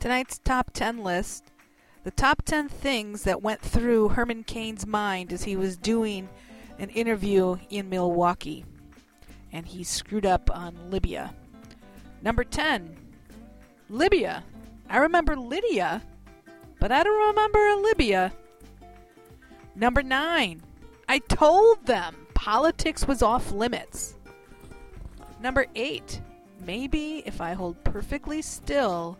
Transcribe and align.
tonight's 0.00 0.38
top 0.38 0.72
10 0.72 1.04
list, 1.04 1.52
the 2.02 2.10
top 2.10 2.42
10 2.42 2.68
things 2.68 3.22
that 3.24 3.42
went 3.42 3.60
through 3.60 4.08
Herman 4.08 4.42
Cain's 4.44 4.86
mind 4.86 5.32
as 5.32 5.44
he 5.44 5.54
was 5.54 5.76
doing 5.76 6.28
an 6.78 6.88
interview 6.88 7.58
in 7.68 7.90
Milwaukee. 7.90 8.64
And 9.52 9.66
he 9.66 9.84
screwed 9.84 10.24
up 10.24 10.50
on 10.52 10.90
Libya. 10.90 11.34
Number 12.22 12.44
10, 12.44 12.96
Libya. 13.90 14.42
I 14.88 14.98
remember 14.98 15.36
Lydia, 15.36 16.02
but 16.78 16.90
I 16.90 17.02
don't 17.02 17.28
remember 17.28 17.82
Libya. 17.82 18.32
Number 19.76 20.02
9, 20.02 20.62
I 21.08 21.18
told 21.18 21.86
them 21.86 22.26
politics 22.34 23.06
was 23.06 23.22
off 23.22 23.52
limits. 23.52 24.16
Number 25.40 25.66
8, 25.74 26.20
maybe 26.64 27.22
if 27.26 27.40
I 27.40 27.52
hold 27.52 27.82
perfectly 27.84 28.42
still, 28.42 29.18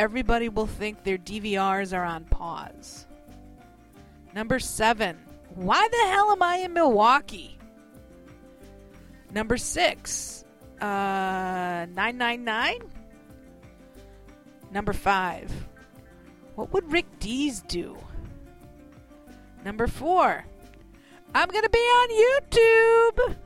everybody 0.00 0.48
will 0.48 0.66
think 0.66 1.04
their 1.04 1.18
DVRs 1.18 1.94
are 1.94 2.04
on 2.04 2.24
pause. 2.24 3.06
Number 4.34 4.58
7, 4.58 5.14
why 5.54 5.86
the 5.92 6.10
hell 6.10 6.32
am 6.32 6.42
I 6.42 6.56
in 6.56 6.72
Milwaukee? 6.72 7.58
Number 9.30 9.58
6, 9.58 10.44
uh, 10.80 10.86
999? 10.86 12.80
Number 14.72 14.94
5, 14.94 15.68
what 16.54 16.72
would 16.72 16.90
Rick 16.90 17.18
Dees 17.18 17.60
do? 17.68 17.94
Number 19.66 19.86
4, 19.86 20.46
I'm 21.34 21.48
going 21.50 21.64
to 21.64 21.68
be 21.68 21.78
on 21.78 22.08
YouTube. 22.24 23.36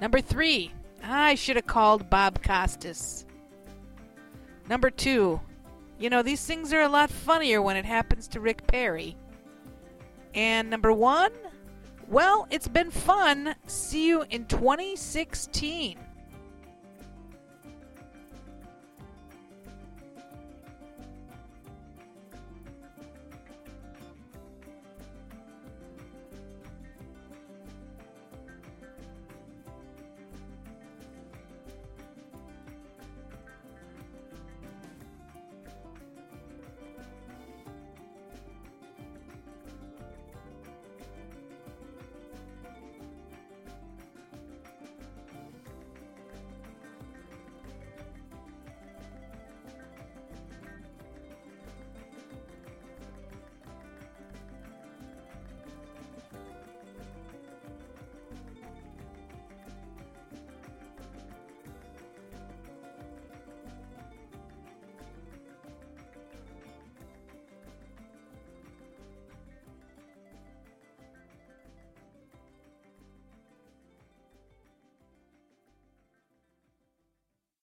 Number 0.00 0.22
3, 0.22 0.72
I 1.02 1.34
should 1.34 1.56
have 1.56 1.66
called 1.66 2.08
Bob 2.08 2.42
Costas. 2.42 3.26
Number 4.68 4.90
2, 4.90 5.40
you 5.98 6.10
know, 6.10 6.22
these 6.22 6.44
things 6.44 6.72
are 6.72 6.82
a 6.82 6.88
lot 6.88 7.10
funnier 7.10 7.60
when 7.60 7.76
it 7.76 7.84
happens 7.84 8.28
to 8.28 8.40
Rick 8.40 8.66
Perry. 8.66 9.16
And 10.34 10.70
number 10.70 10.92
1, 10.92 11.32
well, 12.08 12.46
it's 12.50 12.68
been 12.68 12.90
fun. 12.90 13.54
See 13.66 14.08
you 14.08 14.24
in 14.30 14.46
2016. 14.46 15.98